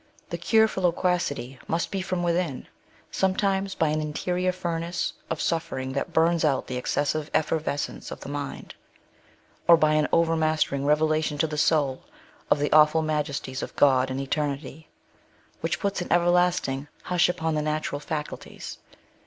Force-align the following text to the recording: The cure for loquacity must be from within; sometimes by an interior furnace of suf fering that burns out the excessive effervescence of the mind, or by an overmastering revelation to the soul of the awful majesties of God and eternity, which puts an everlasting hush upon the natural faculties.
The 0.31 0.37
cure 0.39 0.67
for 0.67 0.81
loquacity 0.81 1.59
must 1.67 1.91
be 1.91 2.01
from 2.01 2.23
within; 2.23 2.65
sometimes 3.11 3.75
by 3.75 3.89
an 3.89 4.01
interior 4.01 4.51
furnace 4.51 5.13
of 5.29 5.39
suf 5.39 5.69
fering 5.69 5.93
that 5.93 6.11
burns 6.11 6.43
out 6.43 6.65
the 6.65 6.75
excessive 6.75 7.29
effervescence 7.35 8.09
of 8.09 8.21
the 8.21 8.27
mind, 8.27 8.73
or 9.67 9.77
by 9.77 9.93
an 9.93 10.07
overmastering 10.11 10.87
revelation 10.87 11.37
to 11.37 11.45
the 11.45 11.55
soul 11.55 12.01
of 12.49 12.57
the 12.57 12.71
awful 12.73 13.03
majesties 13.03 13.61
of 13.61 13.75
God 13.75 14.09
and 14.09 14.19
eternity, 14.19 14.87
which 15.59 15.79
puts 15.79 16.01
an 16.01 16.11
everlasting 16.11 16.87
hush 17.03 17.29
upon 17.29 17.53
the 17.53 17.61
natural 17.61 17.99
faculties. 17.99 18.79